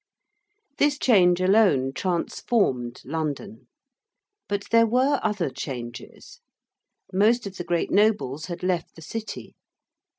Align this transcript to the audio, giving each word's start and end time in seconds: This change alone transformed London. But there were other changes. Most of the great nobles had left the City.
This 0.79 0.97
change 0.97 1.39
alone 1.41 1.93
transformed 1.93 3.03
London. 3.05 3.67
But 4.49 4.63
there 4.71 4.87
were 4.87 5.19
other 5.21 5.51
changes. 5.51 6.39
Most 7.13 7.45
of 7.45 7.57
the 7.57 7.63
great 7.63 7.91
nobles 7.91 8.47
had 8.47 8.63
left 8.63 8.95
the 8.95 9.03
City. 9.03 9.53